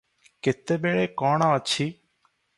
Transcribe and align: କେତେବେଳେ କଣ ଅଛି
କେତେବେଳେ 0.47 1.03
କଣ 1.23 1.51
ଅଛି 1.61 1.89